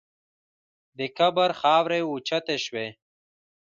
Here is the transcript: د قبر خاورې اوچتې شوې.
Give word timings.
د 0.97 0.99
قبر 1.17 1.49
خاورې 1.59 1.99
اوچتې 2.09 2.57
شوې. 2.65 2.87